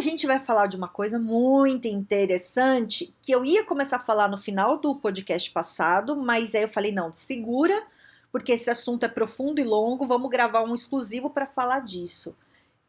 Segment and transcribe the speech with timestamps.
[0.00, 4.28] A gente vai falar de uma coisa muito interessante que eu ia começar a falar
[4.28, 7.86] no final do podcast passado, mas aí eu falei: não, segura,
[8.32, 12.34] porque esse assunto é profundo e longo, vamos gravar um exclusivo para falar disso.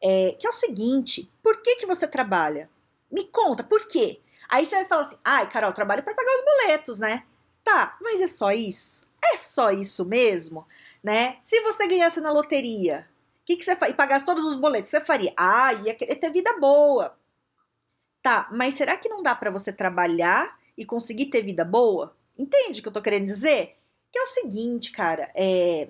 [0.02, 2.70] É, que é o seguinte: por que, que você trabalha?
[3.12, 4.22] Me conta, por quê?
[4.48, 7.24] Aí você vai falar assim: ai, Carol, trabalho para pagar os boletos, né?
[7.62, 9.04] Tá, mas é só isso?
[9.22, 10.66] É só isso mesmo?
[11.04, 11.40] Né?
[11.44, 13.06] Se você ganhasse na loteria,
[13.46, 13.94] que, que você faria?
[13.94, 15.34] E pagasse todos os boletos, você faria?
[15.36, 17.18] Ah, ia querer ter vida boa.
[18.22, 22.16] Tá, mas será que não dá para você trabalhar e conseguir ter vida boa?
[22.38, 23.76] Entende o que eu tô querendo dizer?
[24.12, 25.88] Que é o seguinte, cara, é,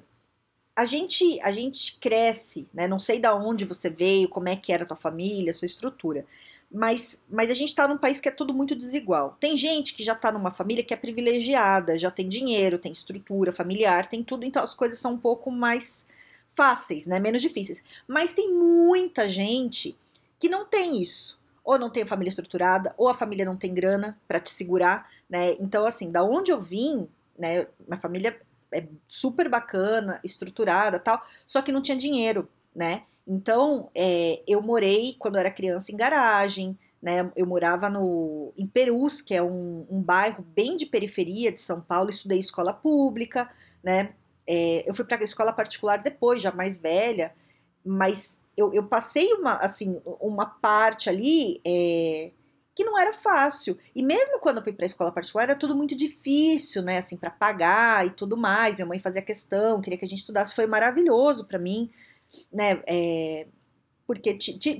[0.75, 2.87] a gente a gente cresce, né?
[2.87, 5.65] Não sei da onde você veio, como é que era a tua família, a sua
[5.65, 6.25] estrutura.
[6.73, 9.35] Mas, mas a gente tá num país que é tudo muito desigual.
[9.41, 13.51] Tem gente que já tá numa família que é privilegiada, já tem dinheiro, tem estrutura
[13.51, 16.07] familiar, tem tudo, então as coisas são um pouco mais
[16.53, 17.19] fáceis, né?
[17.19, 17.83] Menos difíceis.
[18.07, 19.97] Mas tem muita gente
[20.39, 21.39] que não tem isso.
[21.63, 25.53] Ou não tem família estruturada, ou a família não tem grana para te segurar, né?
[25.59, 27.07] Então, assim, da onde eu vim,
[27.37, 27.67] né?
[27.87, 28.39] Minha família
[28.73, 33.03] é super bacana, estruturada tal, só que não tinha dinheiro, né?
[33.27, 37.31] Então, é, eu morei, quando eu era criança, em garagem, né?
[37.35, 41.81] Eu morava no, em Perus, que é um, um bairro bem de periferia de São
[41.81, 43.49] Paulo, estudei escola pública,
[43.83, 44.13] né?
[44.47, 47.33] É, eu fui para a escola particular depois, já mais velha,
[47.85, 52.31] mas eu, eu passei uma, assim, uma parte ali é,
[52.75, 53.77] que não era fácil.
[53.95, 56.97] E mesmo quando eu fui para a escola particular, era tudo muito difícil, né?
[56.97, 58.75] Assim, para pagar e tudo mais.
[58.75, 61.91] Minha mãe fazia questão, queria que a gente estudasse, foi maravilhoso para mim,
[62.51, 62.81] né?
[62.87, 63.47] É,
[64.13, 64.33] porque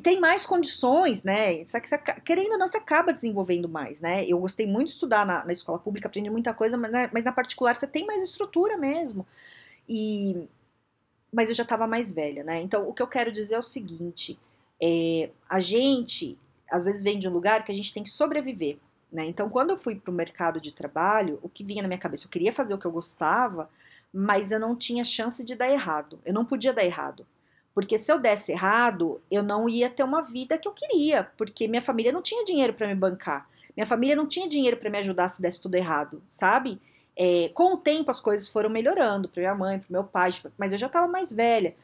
[0.03, 1.63] tem mais condições, né?
[1.63, 1.79] Você,
[2.25, 4.25] querendo ou não, você acaba desenvolvendo mais, né?
[4.27, 7.23] Eu gostei muito de estudar na, na escola pública, aprendi muita coisa, mas, né, mas
[7.23, 9.25] na particular você tem mais estrutura mesmo.
[9.87, 10.49] E
[11.31, 12.59] mas eu já estava mais velha, né?
[12.59, 14.37] Então o que eu quero dizer é o seguinte:
[14.83, 16.37] é, a gente
[16.69, 19.23] às vezes vem de um lugar que a gente tem que sobreviver, né?
[19.27, 22.25] Então quando eu fui para o mercado de trabalho, o que vinha na minha cabeça,
[22.25, 23.69] eu queria fazer o que eu gostava,
[24.13, 26.19] mas eu não tinha chance de dar errado.
[26.25, 27.25] Eu não podia dar errado.
[27.73, 31.67] Porque se eu desse errado, eu não ia ter uma vida que eu queria, porque
[31.67, 33.49] minha família não tinha dinheiro para me bancar.
[33.75, 36.81] Minha família não tinha dinheiro para me ajudar se desse tudo errado, sabe?
[37.15, 40.71] É, com o tempo as coisas foram melhorando para minha mãe, para meu pai, mas
[40.73, 41.75] eu já estava mais velha.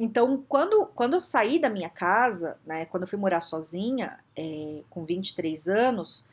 [0.00, 4.82] Então, quando, quando eu saí da minha casa, né, quando eu fui morar sozinha, é,
[4.88, 6.24] com 23 anos,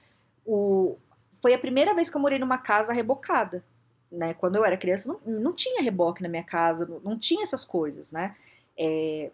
[0.46, 0.98] o,
[1.42, 3.64] foi a primeira vez que eu morei numa casa rebocada.
[4.12, 4.34] Né?
[4.34, 7.64] Quando eu era criança, não, não tinha reboque na minha casa, não, não tinha essas
[7.64, 8.36] coisas, né?
[8.80, 9.32] É,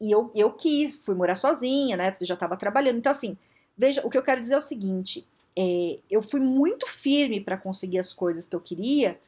[0.00, 2.16] e eu, eu quis, fui morar sozinha, né?
[2.22, 2.98] Já estava trabalhando.
[2.98, 3.38] Então, assim,
[3.78, 5.26] veja, o que eu quero dizer é o seguinte:
[5.56, 9.18] é, eu fui muito firme para conseguir as coisas que eu queria,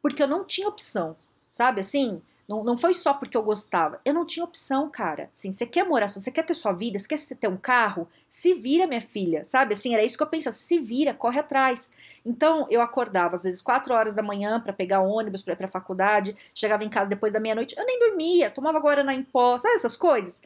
[0.00, 1.16] porque eu não tinha opção,
[1.50, 1.80] sabe?
[1.80, 5.30] Assim, não, não foi só porque eu gostava, eu não tinha opção, cara.
[5.32, 8.54] Assim, você quer morar, você quer ter sua vida, você quer ter um carro, se
[8.54, 9.74] vira, minha filha, sabe?
[9.74, 11.90] Assim, era isso que eu pensava, se vira, corre atrás.
[12.24, 15.68] Então, eu acordava às vezes 4 horas da manhã para pegar ônibus para ir pra
[15.68, 19.74] faculdade, chegava em casa depois da meia-noite, eu nem dormia, tomava Guaraná em pó, sabe
[19.74, 20.42] essas coisas?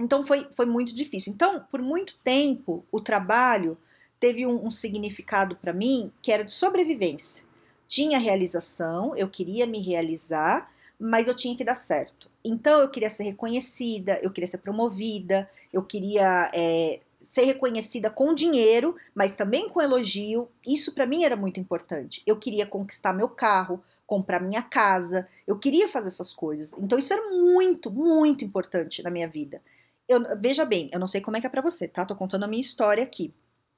[0.00, 1.32] Então, foi, foi muito difícil.
[1.32, 3.76] Então, por muito tempo, o trabalho
[4.18, 7.44] teve um, um significado para mim que era de sobrevivência.
[7.88, 12.30] Tinha realização, eu queria me realizar, mas eu tinha que dar certo.
[12.44, 18.34] Então eu queria ser reconhecida, eu queria ser promovida, eu queria é, ser reconhecida com
[18.34, 20.48] dinheiro, mas também com elogio.
[20.66, 22.22] Isso para mim era muito importante.
[22.26, 26.74] Eu queria conquistar meu carro, comprar minha casa, eu queria fazer essas coisas.
[26.78, 29.62] Então isso era muito, muito importante na minha vida.
[30.08, 32.04] Eu, veja bem, eu não sei como é que é para você, tá?
[32.04, 33.32] Tô contando a minha história aqui.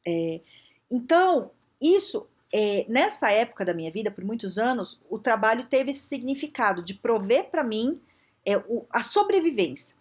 [0.06, 0.41] É,
[0.91, 1.50] então,
[1.81, 6.82] isso, é, nessa época da minha vida, por muitos anos, o trabalho teve esse significado
[6.82, 8.00] de prover para mim
[8.44, 9.96] é, o, a sobrevivência.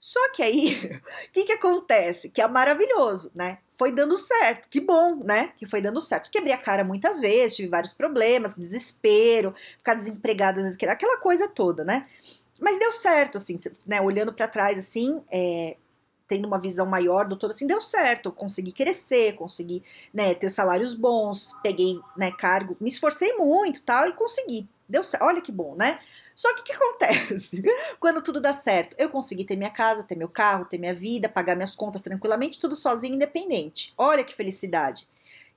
[0.00, 2.28] Só que aí, o que, que acontece?
[2.28, 3.58] Que é maravilhoso, né?
[3.78, 5.52] Foi dando certo, que bom, né?
[5.56, 6.28] Que foi dando certo.
[6.28, 12.08] Quebrei a cara muitas vezes, tive vários problemas, desespero, ficar desempregada, aquela coisa toda, né?
[12.58, 13.56] Mas deu certo, assim,
[13.86, 14.00] né?
[14.00, 15.76] Olhando para trás, assim, é,
[16.32, 19.82] tendo uma visão maior do todo, assim, deu certo, consegui crescer, consegui,
[20.14, 25.24] né, ter salários bons, peguei, né, cargo, me esforcei muito, tal, e consegui, deu certo,
[25.24, 25.98] olha que bom, né?
[26.34, 27.62] Só que o que acontece?
[28.00, 31.28] Quando tudo dá certo, eu consegui ter minha casa, ter meu carro, ter minha vida,
[31.28, 33.92] pagar minhas contas tranquilamente, tudo sozinho, independente.
[33.98, 35.06] Olha que felicidade.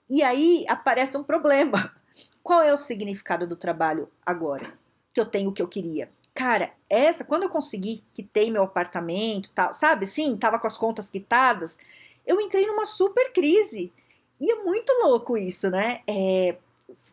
[0.09, 1.95] E aí aparece um problema.
[2.43, 4.73] Qual é o significado do trabalho agora?
[5.13, 6.11] Que eu tenho o que eu queria.
[6.35, 10.05] Cara, essa, quando eu consegui quitei meu apartamento, tal, sabe?
[10.05, 11.79] Sim, tava com as contas quitadas.
[12.27, 13.91] Eu entrei numa super crise.
[14.39, 16.01] E é muito louco isso, né?
[16.05, 16.57] É,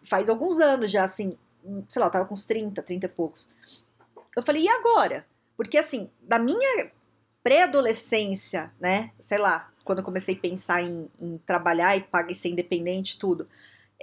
[0.03, 1.39] faz alguns anos já, assim,
[1.89, 3.49] sei lá, eu tava com uns 30, 30 e poucos.
[4.37, 5.25] Eu falei, e agora?
[5.57, 6.91] Porque, assim, da minha
[7.45, 9.13] pré-adolescência, né?
[9.21, 13.17] Sei lá, quando eu comecei a pensar em, em trabalhar e pagar e ser independente,
[13.17, 13.49] tudo.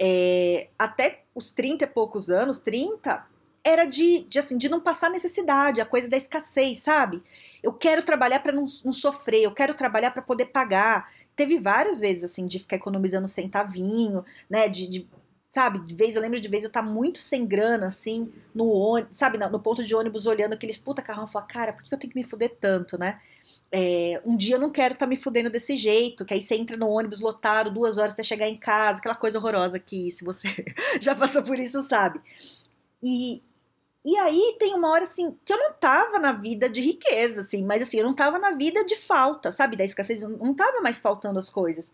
[0.00, 3.22] É, até os 30 e poucos anos, 30,
[3.64, 7.22] era de, de, assim, de não passar necessidade, a coisa da escassez, sabe?
[7.62, 11.12] Eu quero trabalhar para não, não sofrer, eu quero trabalhar para poder pagar.
[11.36, 14.68] Teve várias vezes, assim, de ficar economizando centavinho, né?
[14.68, 15.08] De, de
[15.50, 18.70] sabe, de vez eu lembro de vez eu estar tá muito sem grana, assim, no
[18.70, 21.82] ônibus, sabe, no, no, ponto de ônibus olhando aqueles puta carrão e falar, cara, por
[21.82, 23.20] que eu tenho que me fuder tanto, né?
[23.72, 26.54] É, um dia eu não quero estar tá me fudendo desse jeito, que aí você
[26.54, 30.24] entra no ônibus lotado, duas horas até chegar em casa, aquela coisa horrorosa que, se
[30.24, 30.48] você
[31.00, 32.20] já passou por isso, sabe.
[33.02, 33.42] E,
[34.04, 37.62] e aí tem uma hora assim que eu não tava na vida de riqueza, assim,
[37.64, 39.76] mas assim, eu não tava na vida de falta, sabe?
[39.76, 41.92] Da escassez, não tava mais faltando as coisas.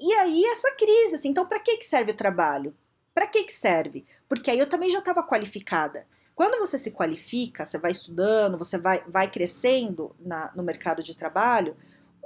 [0.00, 2.74] E aí essa crise, assim, então para que que serve o trabalho?
[3.14, 4.04] Para que que serve?
[4.28, 6.06] Porque aí eu também já estava qualificada.
[6.34, 11.16] Quando você se qualifica, você vai estudando, você vai, vai crescendo na, no mercado de
[11.16, 11.76] trabalho,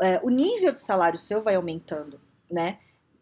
[0.01, 2.19] é, o nível de salário seu vai aumentando,
[2.51, 2.79] né?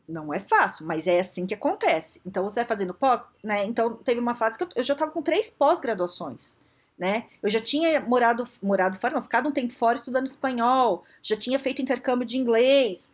[0.08, 2.20] Não é fácil, mas é assim que acontece.
[2.24, 3.64] Então você vai fazendo pós, né?
[3.64, 6.58] Então teve uma fase que eu, eu já estava com três pós-graduações,
[6.96, 7.26] né?
[7.42, 11.58] Eu já tinha morado, morado fora, não, ficado um tempo fora estudando espanhol, já tinha
[11.58, 13.12] feito intercâmbio de inglês,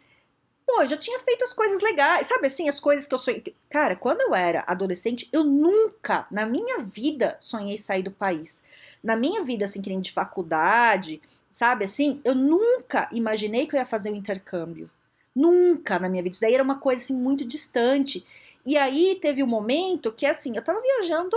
[0.66, 3.54] pô, eu já tinha feito as coisas legais, sabe assim, as coisas que eu sonhei.
[3.68, 8.62] Cara, quando eu era adolescente, eu nunca na minha vida sonhei sair do país.
[9.02, 13.78] Na minha vida, assim, que nem de faculdade, sabe assim, eu nunca imaginei que eu
[13.78, 14.90] ia fazer um intercâmbio.
[15.34, 16.32] Nunca na minha vida.
[16.32, 18.24] Isso daí era uma coisa assim muito distante.
[18.64, 21.36] E aí teve um momento que assim, eu tava viajando,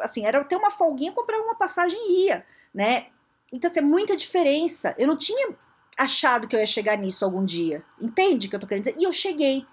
[0.00, 2.44] assim, era ter uma folguinha, comprar uma passagem e ia,
[2.74, 3.06] né?
[3.50, 4.94] Então, assim, é muita diferença.
[4.98, 5.56] Eu não tinha
[5.96, 7.82] achado que eu ia chegar nisso algum dia.
[8.00, 8.96] Entende o que eu tô querendo dizer?
[9.00, 9.66] E eu cheguei.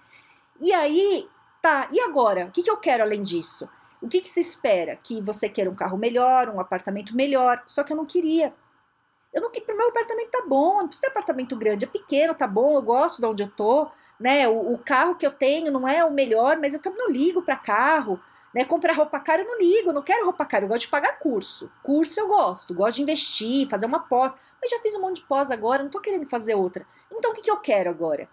[0.60, 1.28] E aí,
[1.60, 2.46] tá, e agora?
[2.46, 3.68] O que, que eu quero além disso?
[4.00, 4.96] O que, que se espera?
[4.96, 7.62] Que você queira um carro melhor, um apartamento melhor.
[7.66, 8.54] Só que eu não queria.
[9.36, 9.76] Eu não queria.
[9.76, 13.20] Meu apartamento tá bom, não precisa ter apartamento grande, é pequeno, tá bom, eu gosto
[13.20, 13.90] de onde eu tô.
[14.18, 14.48] Né?
[14.48, 17.42] O, o carro que eu tenho não é o melhor, mas eu também não ligo
[17.42, 18.18] para carro.
[18.54, 18.64] Né?
[18.64, 21.70] Comprar roupa cara eu não ligo, não quero roupa cara, eu gosto de pagar curso.
[21.82, 24.32] Curso eu gosto, gosto de investir, fazer uma pós.
[24.58, 26.86] Mas já fiz um monte de pós agora, não tô querendo fazer outra.
[27.12, 28.26] Então o que, que eu quero agora?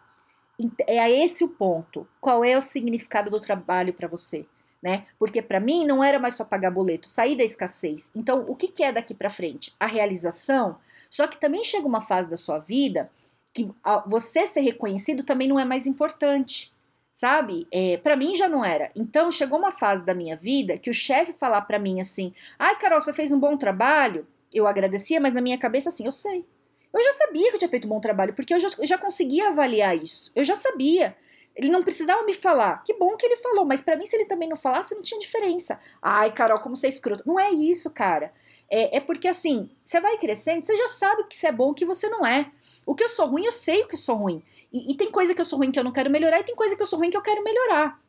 [0.87, 2.07] É esse o ponto.
[2.21, 4.45] Qual é o significado do trabalho para você?
[4.81, 5.05] Né?
[5.19, 8.09] Porque para mim não era mais só pagar boleto, sair da escassez.
[8.15, 9.75] Então, o que, que é daqui para frente?
[9.77, 10.77] A realização.
[11.13, 13.11] Só que também chega uma fase da sua vida
[13.53, 13.69] que
[14.07, 16.73] você ser reconhecido também não é mais importante,
[17.13, 17.67] sabe?
[17.71, 18.89] É, para mim já não era.
[18.95, 22.77] Então chegou uma fase da minha vida que o chefe falar para mim assim: "Ai,
[22.79, 26.45] Carol, você fez um bom trabalho" eu agradecia, mas na minha cabeça, assim, eu sei.
[26.93, 28.97] Eu já sabia que eu tinha feito um bom trabalho, porque eu já, eu já
[28.97, 30.31] conseguia avaliar isso.
[30.35, 31.15] Eu já sabia.
[31.55, 32.83] Ele não precisava me falar.
[32.83, 35.19] Que bom que ele falou, mas para mim, se ele também não falasse, não tinha
[35.19, 35.79] diferença.
[36.01, 37.23] Ai, Carol, como você é escroto.
[37.25, 38.31] Não é isso, cara.
[38.69, 41.69] É, é porque assim, você vai crescendo, você já sabe o que você é bom
[41.69, 42.51] e o que você não é.
[42.85, 44.43] O que eu sou ruim, eu sei o que eu sou ruim.
[44.71, 46.55] E, e tem coisa que eu sou ruim que eu não quero melhorar, e tem
[46.55, 48.01] coisa que eu sou ruim que eu quero melhorar.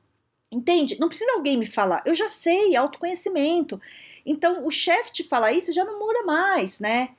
[0.51, 0.99] Entende?
[1.01, 2.03] Não precisa alguém me falar.
[2.07, 3.81] Eu já sei, autoconhecimento.
[4.25, 7.11] Então, o chefe te falar isso já não muda mais, né?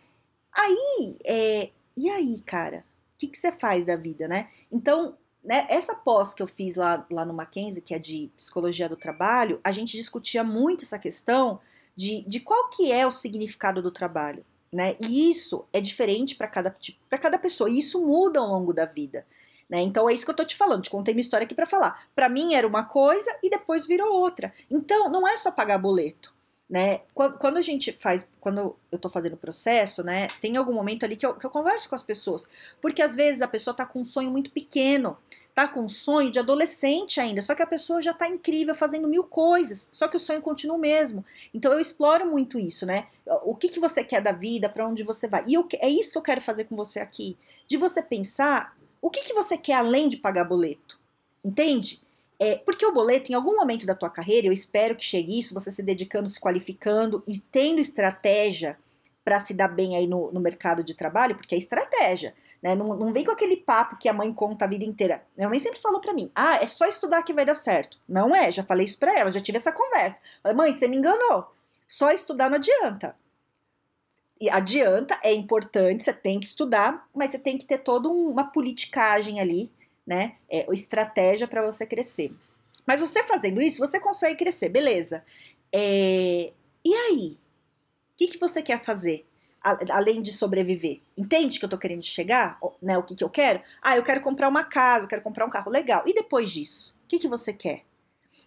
[0.52, 2.86] Aí, é, e aí, cara?
[3.14, 4.50] O que, que você faz da vida, né?
[4.72, 8.90] Então, né, essa pós que eu fiz lá, lá no Mackenzie, que é de psicologia
[8.90, 11.60] do trabalho, a gente discutia muito essa questão
[11.96, 14.96] de, de qual que é o significado do trabalho, né?
[15.00, 16.76] E isso é diferente para cada,
[17.10, 19.26] para cada pessoa, e isso muda ao longo da vida.
[19.68, 19.82] Né?
[19.82, 22.08] Então é isso que eu tô te falando, te contei minha história aqui para falar.
[22.14, 24.54] Para mim era uma coisa e depois virou outra.
[24.70, 26.36] Então não é só pagar boleto
[26.70, 27.02] né?
[27.14, 30.28] Quando a gente faz, quando eu tô fazendo o processo, né?
[30.42, 32.50] Tem algum momento ali que eu, que eu converso com as pessoas,
[32.82, 35.18] porque às vezes a pessoa tá com um sonho muito pequeno,
[35.56, 39.08] tá com um sonho de adolescente ainda, só que a pessoa já tá incrível fazendo
[39.08, 41.24] mil coisas, só que o sonho continua o mesmo.
[41.54, 43.08] Então eu exploro muito isso, né?
[43.44, 45.46] O que, que você quer da vida, para onde você vai.
[45.48, 49.10] E eu, é isso que eu quero fazer com você aqui, de você pensar o
[49.10, 51.00] que, que você quer além de pagar boleto.
[51.44, 52.02] Entende?
[52.38, 55.54] É, porque o boleto, em algum momento da tua carreira, eu espero que chegue isso,
[55.54, 58.78] você se dedicando, se qualificando e tendo estratégia
[59.24, 62.36] para se dar bem aí no, no, mercado de trabalho, porque é estratégia.
[62.62, 62.76] Né?
[62.76, 65.24] Não, não vem com aquele papo que a mãe conta a vida inteira.
[65.36, 68.00] Minha mãe sempre falou para mim: ah, é só estudar que vai dar certo.
[68.08, 70.20] Não é, já falei isso para ela, já tive essa conversa.
[70.42, 71.52] Falei, mãe, você me enganou.
[71.88, 73.16] Só estudar não adianta.
[74.40, 78.52] E adianta, é importante, você tem que estudar, mas você tem que ter toda uma
[78.52, 79.72] politicagem ali
[80.06, 80.36] né?
[80.50, 82.32] É estratégia para você crescer.
[82.86, 85.26] Mas você fazendo isso, você consegue crescer, beleza.
[85.74, 86.52] É,
[86.84, 87.38] e aí?
[88.14, 89.26] O que, que você quer fazer?
[89.92, 91.02] Além de sobreviver.
[91.18, 92.60] Entende que eu tô querendo chegar?
[92.82, 93.62] Né, o que, que eu quero?
[93.82, 96.04] Ah, eu quero comprar uma casa, eu quero comprar um carro legal.
[96.06, 96.96] E depois disso?
[97.06, 97.84] O que, que você quer?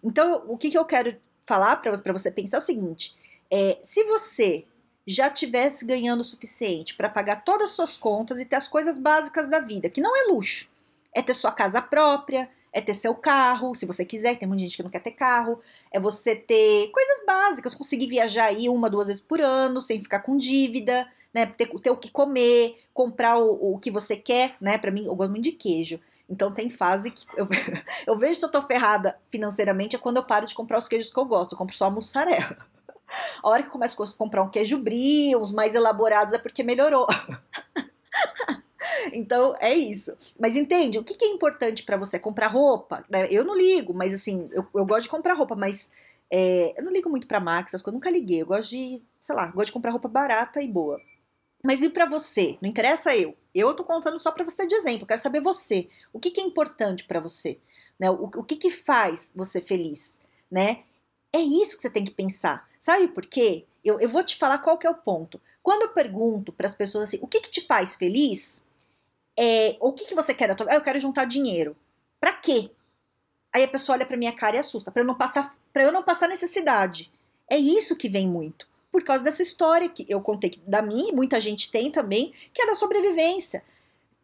[0.01, 3.17] Então, o que, que eu quero falar para você, pensar é o seguinte:
[3.51, 4.65] é, se você
[5.05, 8.97] já tivesse ganhando o suficiente para pagar todas as suas contas e ter as coisas
[8.97, 10.71] básicas da vida, que não é luxo,
[11.13, 14.77] é ter sua casa própria, é ter seu carro, se você quiser, tem muita gente
[14.77, 15.59] que não quer ter carro,
[15.91, 20.19] é você ter coisas básicas, conseguir viajar aí uma, duas vezes por ano, sem ficar
[20.19, 21.45] com dívida, né?
[21.45, 24.77] Ter, ter o que comer, comprar o, o que você quer, né?
[24.77, 25.99] Para mim, eu gosto muito de queijo.
[26.29, 27.47] Então tem fase que eu,
[28.05, 31.11] eu vejo se eu tô ferrada financeiramente é quando eu paro de comprar os queijos
[31.11, 32.57] que eu gosto, eu compro só a mussarela.
[33.41, 36.61] A hora que eu começo a comprar um queijo brie, uns mais elaborados, é porque
[36.61, 37.07] melhorou.
[39.13, 40.15] Então é isso.
[40.39, 40.99] Mas entende?
[40.99, 42.19] O que, que é importante para você?
[42.19, 43.05] Comprar roupa?
[43.09, 43.27] Né?
[43.31, 45.91] Eu não ligo, mas assim, eu, eu gosto de comprar roupa, mas
[46.31, 48.41] é, eu não ligo muito pra marca, essas coisas, nunca liguei.
[48.41, 50.99] Eu gosto de, sei lá, gosto de comprar roupa barata e boa.
[51.63, 52.57] Mas e para você?
[52.61, 53.35] Não interessa eu.
[53.53, 55.03] Eu tô contando só para você de exemplo.
[55.03, 55.89] Eu quero saber você.
[56.13, 57.57] O que, que é importante para você?
[57.99, 58.09] Né?
[58.09, 60.21] O, o que, que faz você feliz?
[60.49, 60.83] Né?
[61.33, 62.67] É isso que você tem que pensar.
[62.79, 63.65] Sabe por quê?
[63.83, 65.39] Eu, eu vou te falar qual que é o ponto.
[65.61, 68.63] Quando eu pergunto para as pessoas assim, o que, que te faz feliz?
[69.41, 70.51] É, o que, que você quer?
[70.51, 71.73] Ah, eu quero juntar dinheiro.
[72.19, 72.71] Pra quê?
[73.53, 75.93] Aí a pessoa olha pra minha cara e assusta, para eu não passar, para eu
[75.93, 77.09] não passar necessidade.
[77.49, 78.67] É isso que vem muito.
[78.91, 82.65] Por causa dessa história que eu contei da minha, muita gente tem também, que é
[82.65, 83.63] da sobrevivência.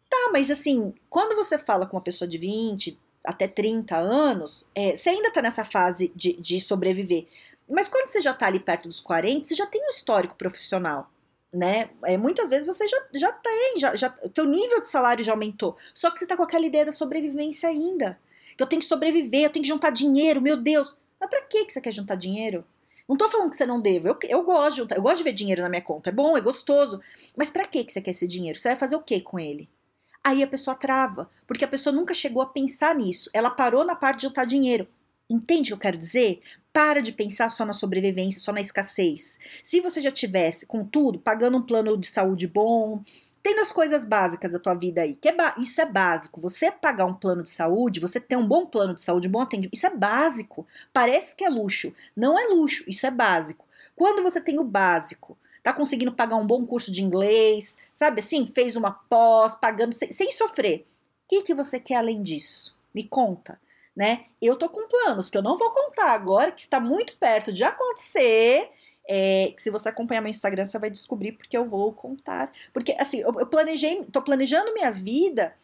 [0.09, 4.97] Tá, mas assim, quando você fala com uma pessoa de 20 até 30 anos, é,
[4.97, 7.25] você ainda tá nessa fase de, de sobreviver.
[7.69, 11.09] Mas quando você já tá ali perto dos 40, você já tem um histórico profissional
[11.55, 11.89] né?
[12.03, 15.77] É, muitas vezes você já, já tem, já, já, teu nível de salário já aumentou.
[15.93, 18.19] Só que você tá com aquela ideia da sobrevivência ainda.
[18.57, 20.95] Que eu tenho que sobreviver, eu tenho que juntar dinheiro, meu Deus.
[21.19, 22.65] Mas pra que você quer juntar dinheiro?
[23.07, 24.09] Não tô falando que você não deva.
[24.09, 26.09] Eu, eu gosto de juntar, eu gosto de ver dinheiro na minha conta.
[26.09, 27.01] É bom, é gostoso.
[27.35, 28.59] Mas pra que você quer esse dinheiro?
[28.59, 29.69] Você vai fazer o que com ele?
[30.23, 33.29] Aí a pessoa trava, porque a pessoa nunca chegou a pensar nisso.
[33.31, 34.87] Ela parou na parte de juntar dinheiro.
[35.29, 36.41] Entende o que eu quero dizer?
[36.71, 39.39] Para de pensar só na sobrevivência, só na escassez.
[39.63, 43.01] Se você já tivesse, com tudo, pagando um plano de saúde bom,
[43.41, 46.39] tendo as coisas básicas da tua vida aí, que é isso é básico.
[46.41, 49.73] Você pagar um plano de saúde, você ter um bom plano de saúde, bom atendimento,
[49.73, 50.67] isso é básico.
[50.93, 51.91] Parece que é luxo.
[52.15, 53.65] Não é luxo, isso é básico.
[53.95, 58.45] Quando você tem o básico, tá conseguindo pagar um bom curso de inglês, sabe assim,
[58.45, 60.85] fez uma pós, pagando sem, sem sofrer.
[61.23, 62.75] O que, que você quer além disso?
[62.93, 63.57] Me conta
[63.95, 64.25] né?
[64.41, 67.63] Eu tô com planos que eu não vou contar agora, que está muito perto de
[67.63, 68.69] acontecer.
[69.07, 72.51] É, que se você acompanhar meu Instagram, você vai descobrir porque eu vou contar.
[72.73, 75.55] Porque, assim, eu, eu planejei, tô planejando minha vida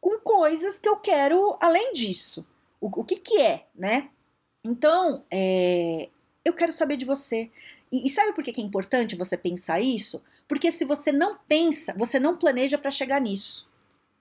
[0.00, 2.46] com coisas que eu quero além disso.
[2.80, 4.10] O, o que que é, né?
[4.64, 6.08] Então, é,
[6.44, 7.50] eu quero saber de você.
[7.90, 10.22] E, e sabe por que, que é importante você pensar isso?
[10.46, 13.68] Porque se você não pensa, você não planeja para chegar nisso.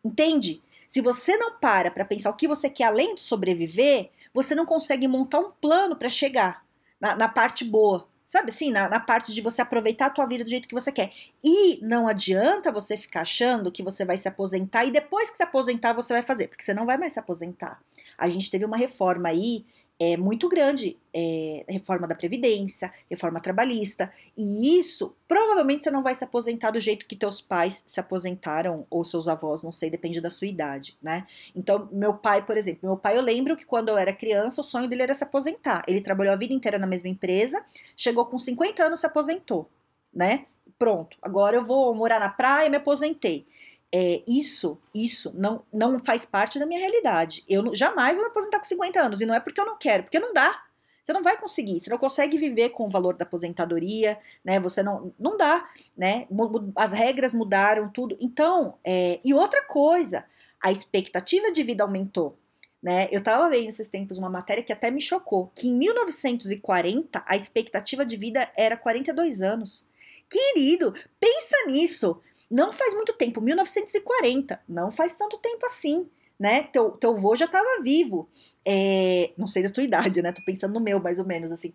[0.04, 0.62] Entende?
[0.88, 4.66] Se você não para para pensar o que você quer além de sobreviver, você não
[4.66, 6.64] consegue montar um plano para chegar
[7.00, 8.08] na, na, parte boa.
[8.26, 10.92] Sabe assim, na, na, parte de você aproveitar a tua vida do jeito que você
[10.92, 11.12] quer.
[11.44, 15.44] E não adianta você ficar achando que você vai se aposentar e depois que se
[15.44, 17.82] aposentar você vai fazer, porque você não vai mais se aposentar.
[18.18, 19.66] A gente teve uma reforma aí
[20.00, 26.14] é muito grande, é, reforma da Previdência, reforma trabalhista, e isso provavelmente você não vai
[26.14, 30.22] se aposentar do jeito que teus pais se aposentaram, ou seus avós, não sei, depende
[30.22, 31.26] da sua idade, né?
[31.56, 34.64] Então, meu pai, por exemplo, meu pai, eu lembro que quando eu era criança, o
[34.64, 35.84] sonho dele era se aposentar.
[35.88, 37.64] Ele trabalhou a vida inteira na mesma empresa,
[37.96, 39.68] chegou com 50 anos, se aposentou,
[40.14, 40.46] né?
[40.78, 43.48] Pronto, agora eu vou morar na praia e me aposentei
[43.94, 47.44] é, isso, isso não, não faz parte da minha realidade.
[47.48, 50.04] Eu jamais vou me aposentar com 50 anos, e não é porque eu não quero,
[50.04, 50.64] porque não dá.
[51.04, 54.60] Você não vai conseguir, você não consegue viver com o valor da aposentadoria, né?
[54.60, 55.66] Você não, não dá,
[55.98, 56.28] né?
[56.76, 58.18] As regras mudaram, tudo.
[58.20, 60.26] Então, é, e outra coisa,
[60.62, 62.38] a expectativa de vida aumentou.
[62.84, 63.08] Né?
[63.12, 67.36] Eu estava vendo esses tempos uma matéria que até me chocou, que em 1940 a
[67.36, 69.86] expectativa de vida era 42 anos.
[70.30, 72.22] Querido, pensa nisso.
[72.50, 76.64] Não faz muito tempo, 1940, não faz tanto tempo assim, né?
[76.64, 78.30] Teu, teu vô já estava vivo.
[78.66, 80.32] É, não sei da tua idade, né?
[80.32, 81.74] Tô pensando no meu, mais ou menos, assim.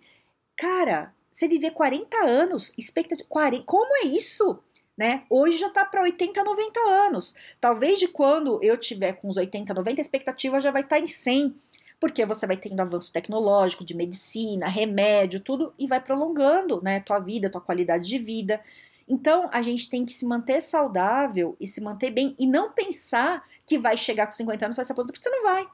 [0.57, 3.29] Cara, você viver 40 anos, expectativa.
[3.29, 4.59] 40, como é isso?
[4.97, 5.25] Né?
[5.29, 7.35] Hoje já tá para 80, 90 anos.
[7.61, 11.03] Talvez de quando eu tiver com uns 80, 90, a expectativa já vai estar tá
[11.03, 11.55] em 100
[12.03, 17.21] porque você vai tendo avanço tecnológico, de medicina, remédio, tudo, e vai prolongando, né, tua
[17.21, 18.61] vida, tua qualidade de vida.
[19.09, 23.47] Então, a gente tem que se manter saudável e se manter bem e não pensar
[23.67, 25.67] que vai chegar com 50 anos e vai se aposentar, porque você não vai,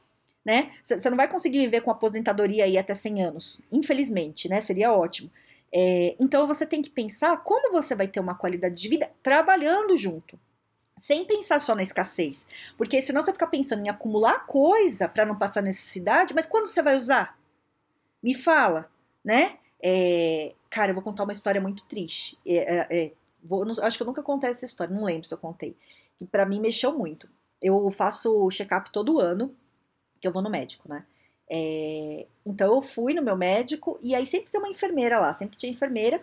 [0.45, 0.73] né?
[0.83, 4.61] Você não vai conseguir viver com aposentadoria aí até 100 anos, infelizmente, né?
[4.61, 5.31] Seria ótimo.
[5.73, 9.97] É, então, você tem que pensar como você vai ter uma qualidade de vida trabalhando
[9.97, 10.39] junto.
[10.99, 12.47] Sem pensar só na escassez.
[12.77, 16.83] Porque senão você fica pensando em acumular coisa para não passar necessidade, mas quando você
[16.83, 17.39] vai usar?
[18.23, 18.91] Me fala,
[19.25, 19.59] né?
[19.81, 22.39] É, cara, eu vou contar uma história muito triste.
[22.47, 25.35] É, é, é vou, não, acho que eu nunca contei essa história, não lembro se
[25.35, 25.77] eu contei.
[26.17, 27.29] Que para mim mexeu muito.
[27.61, 29.55] Eu faço check-up todo ano,
[30.21, 31.05] que eu vou no médico, né?
[31.51, 35.57] É, então eu fui no meu médico e aí sempre tem uma enfermeira lá, sempre
[35.57, 36.23] tinha enfermeira.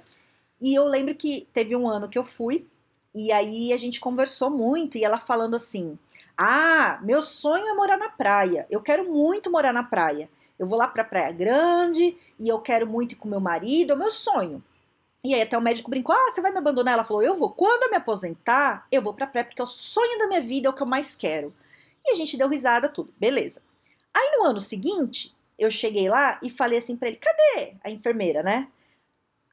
[0.61, 2.67] E eu lembro que teve um ano que eu fui
[3.13, 5.97] e aí a gente conversou muito e ela falando assim:
[6.37, 8.67] "Ah, meu sonho é morar na praia.
[8.69, 10.29] Eu quero muito morar na praia.
[10.57, 13.95] Eu vou lá pra Praia Grande e eu quero muito ir com meu marido, é
[13.95, 14.63] o meu sonho.
[15.23, 17.49] E aí até o médico brincou: "Ah, você vai me abandonar?" Ela falou: "Eu vou.
[17.49, 20.67] Quando eu me aposentar, eu vou pra praia porque é o sonho da minha vida,
[20.67, 21.53] é o que eu mais quero."
[22.05, 23.13] E a gente deu risada tudo.
[23.19, 23.61] Beleza.
[24.13, 28.43] Aí no ano seguinte, eu cheguei lá e falei assim para ele: "Cadê a enfermeira,
[28.43, 28.67] né?"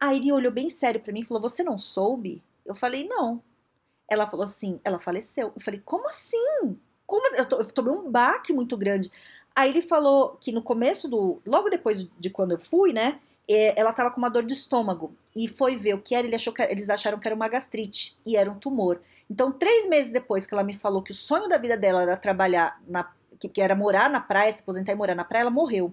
[0.01, 3.43] Aí ele olhou bem sério para mim e falou: "Você não soube?" Eu falei: "Não."
[4.09, 8.11] Ela falou assim: "Ela faleceu." Eu falei: "Como assim?" Como eu, to, eu tomei um
[8.11, 9.11] baque muito grande.
[9.55, 11.41] Aí ele falou que no começo do.
[11.47, 13.21] Logo depois de quando eu fui, né?
[13.49, 16.27] É, ela tava com uma dor de estômago e foi ver o que era.
[16.27, 19.01] Ele achou que, eles acharam que era uma gastrite e era um tumor.
[19.29, 22.17] Então, três meses depois que ela me falou que o sonho da vida dela era
[22.17, 25.93] trabalhar, na, que, era morar na praia, se aposentar e morar na praia, ela morreu.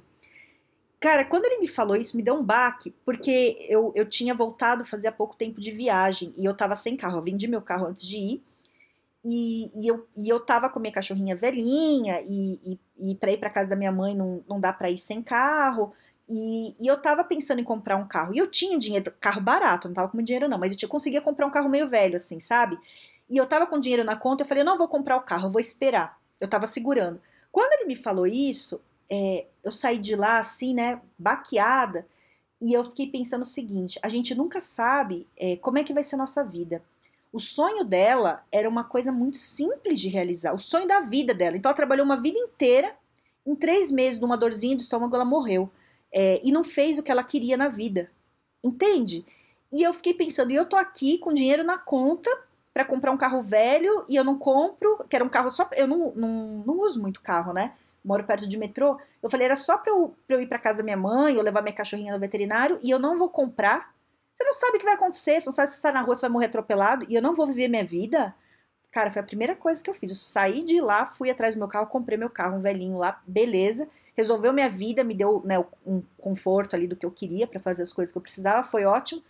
[1.00, 4.84] Cara, quando ele me falou isso, me deu um baque, porque eu, eu tinha voltado
[4.84, 7.18] fazia pouco tempo de viagem e eu tava sem carro.
[7.18, 8.44] Eu vendi meu carro antes de ir
[9.24, 13.38] e, e, eu, e eu tava com minha cachorrinha velhinha, e, e, e pra ir
[13.38, 15.94] pra casa da minha mãe não, não dá pra ir sem carro.
[16.28, 18.34] E, e, eu tava pensando em comprar um carro.
[18.34, 21.22] E eu tinha dinheiro, carro barato, não tava com dinheiro não, mas eu tinha, conseguia
[21.22, 22.78] comprar um carro meio velho, assim, sabe?
[23.30, 25.48] E eu tava com dinheiro na conta, eu falei, eu não vou comprar o carro,
[25.48, 26.20] eu vou esperar.
[26.40, 27.22] Eu tava segurando.
[27.52, 32.06] Quando ele me falou isso, é, eu saí de lá, assim, né, baqueada,
[32.62, 36.04] e eu fiquei pensando o seguinte, a gente nunca sabe é, como é que vai
[36.04, 36.84] ser a nossa vida.
[37.32, 41.56] O sonho dela era uma coisa muito simples de realizar, o sonho da vida dela.
[41.56, 42.96] Então ela trabalhou uma vida inteira,
[43.46, 45.70] em três meses, numa dorzinha de estômago, ela morreu.
[46.12, 48.10] É, e não fez o que ela queria na vida.
[48.64, 49.26] Entende?
[49.72, 52.30] E eu fiquei pensando, e eu tô aqui com dinheiro na conta
[52.74, 55.70] para comprar um carro velho e eu não compro, que era um carro só.
[55.76, 57.74] Eu não, não, não uso muito carro, né?
[58.04, 59.00] Moro perto de metrô.
[59.22, 61.44] Eu falei, era só pra eu, pra eu ir pra casa da minha mãe ou
[61.44, 63.94] levar minha cachorrinha no veterinário e eu não vou comprar
[64.40, 66.16] você não sabe o que vai acontecer, você não sabe se você sai na rua,
[66.16, 68.34] você vai morrer atropelado e eu não vou viver minha vida.
[68.90, 70.10] Cara, foi a primeira coisa que eu fiz.
[70.10, 73.22] Eu saí de lá, fui atrás do meu carro, comprei meu carro, um velhinho lá,
[73.28, 73.88] beleza.
[74.16, 77.84] Resolveu minha vida, me deu né, um conforto ali do que eu queria para fazer
[77.84, 79.22] as coisas que eu precisava, foi ótimo.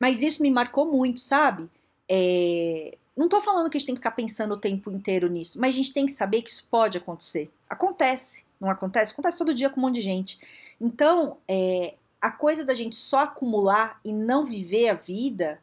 [0.00, 1.70] Mas isso me marcou muito, sabe?
[2.08, 2.98] É...
[3.16, 5.74] Não tô falando que a gente tem que ficar pensando o tempo inteiro nisso, mas
[5.74, 7.50] a gente tem que saber que isso pode acontecer.
[7.70, 9.12] Acontece, não acontece?
[9.12, 10.38] Acontece todo dia com um monte de gente.
[10.78, 15.60] Então, é, a coisa da gente só acumular e não viver a vida,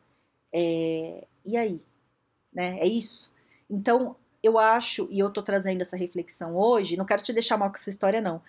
[0.52, 1.26] é...
[1.46, 1.82] e aí?
[2.54, 2.80] Né?
[2.80, 3.34] É isso.
[3.70, 7.70] Então, eu acho, e eu tô trazendo essa reflexão hoje, não quero te deixar mal
[7.70, 8.42] com essa história, não.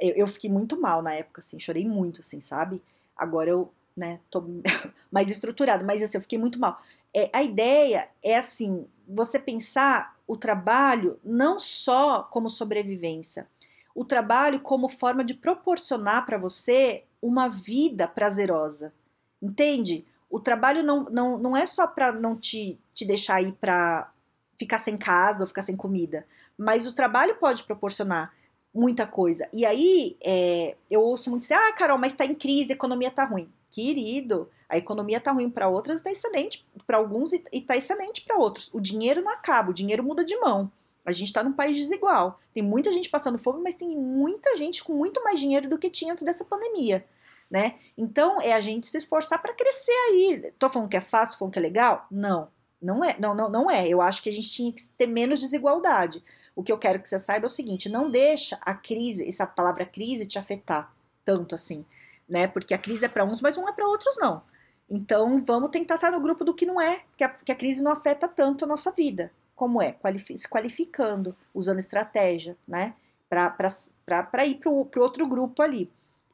[0.00, 2.82] Eu, eu fiquei muito mal na época, assim, chorei muito, assim, sabe?
[3.16, 4.44] Agora eu, né, tô
[5.10, 6.80] mais estruturada, mas assim, eu fiquei muito mal.
[7.14, 13.48] É, a ideia é assim, você pensar o trabalho não só como sobrevivência,
[13.94, 18.92] o trabalho como forma de proporcionar para você uma vida prazerosa.
[19.40, 20.04] Entende?
[20.30, 24.10] O trabalho não, não, não é só para não te, te deixar ir para
[24.58, 26.26] ficar sem casa ou ficar sem comida,
[26.56, 28.34] mas o trabalho pode proporcionar
[28.74, 29.48] muita coisa.
[29.52, 33.08] E aí é, eu ouço muito assim: ah, Carol, mas está em crise, a economia
[33.08, 33.48] está ruim.
[33.70, 38.36] Querido, a economia está ruim para outras, está excelente para alguns e está excelente para
[38.36, 38.68] outros.
[38.72, 40.70] O dinheiro não acaba, o dinheiro muda de mão.
[41.08, 42.38] A gente está num país desigual.
[42.52, 45.88] Tem muita gente passando fome, mas tem muita gente com muito mais dinheiro do que
[45.88, 47.02] tinha antes dessa pandemia,
[47.50, 47.76] né?
[47.96, 50.52] Então é a gente se esforçar para crescer aí.
[50.58, 52.06] Tô falando que é fácil, falando que é legal?
[52.10, 52.48] Não,
[52.80, 53.16] não é.
[53.18, 53.88] Não, não, não é.
[53.88, 56.22] Eu acho que a gente tinha que ter menos desigualdade.
[56.54, 59.46] O que eu quero que você saiba é o seguinte: não deixa a crise, essa
[59.46, 60.92] palavra crise, te afetar
[61.24, 61.86] tanto assim,
[62.28, 62.46] né?
[62.46, 64.42] Porque a crise é para uns, mas não é para outros não.
[64.90, 67.82] Então vamos tentar estar no grupo do que não é, que a, que a crise
[67.82, 69.32] não afeta tanto a nossa vida.
[69.58, 69.90] Como é?
[69.90, 72.94] Qualifi se qualificando, usando estratégia, né?
[73.28, 75.90] Para ir para o outro grupo ali.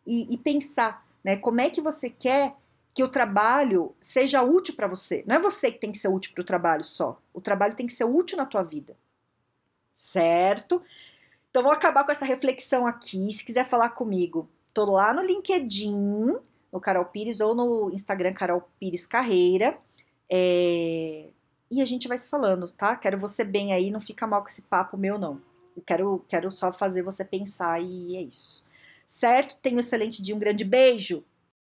[0.07, 1.35] E, e pensar, né?
[1.35, 2.55] Como é que você quer
[2.93, 5.25] que o trabalho seja útil para você?
[5.27, 7.19] Não é você que tem que ser útil para o trabalho só.
[7.33, 8.95] O trabalho tem que ser útil na tua vida.
[9.95, 10.83] Certo?
[11.49, 13.33] Então vou acabar com essa reflexão aqui.
[13.33, 16.37] Se quiser falar comigo, tô lá no LinkedIn,
[16.71, 19.79] no Carol Pires, ou no Instagram Carol Pires Carreira.
[20.31, 21.31] É,
[21.75, 22.97] e a gente vai se falando, tá?
[22.97, 25.41] Quero você bem aí, não fica mal com esse papo meu, não.
[25.77, 28.65] Eu quero, quero só fazer você pensar e é isso.
[29.07, 29.57] Certo?
[29.61, 31.25] Tenha um excelente dia, um grande beijo!